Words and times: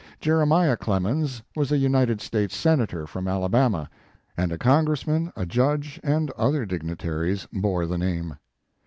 Jeremiah 0.19 0.75
Clemens 0.77 1.43
was 1.55 1.71
a 1.71 1.77
United 1.77 2.21
States 2.21 2.55
senator 2.55 3.05
from 3.05 3.27
Alabama, 3.27 3.87
and 4.35 4.51
a 4.51 4.57
congressman, 4.57 5.31
a 5.35 5.45
judge, 5.45 5.99
and 6.03 6.31
other 6.31 6.65
dignitaries 6.65 7.47
bore 7.53 7.85
the 7.85 7.99
name. 7.99 8.35